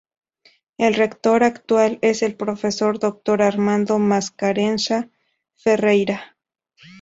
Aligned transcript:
El 0.79 0.95
rector 0.95 1.43
actual 1.43 1.99
es 2.01 2.23
el 2.23 2.35
Profesor 2.35 2.97
Doctor 2.97 3.43
Armando 3.43 3.99
Mascarenhas 3.99 5.05
Ferreira. 5.53 6.35